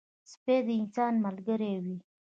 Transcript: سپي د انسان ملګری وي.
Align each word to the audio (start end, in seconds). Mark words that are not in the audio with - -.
سپي 0.31 0.57
د 0.65 0.67
انسان 0.81 1.13
ملګری 1.25 1.73
وي. 1.83 1.95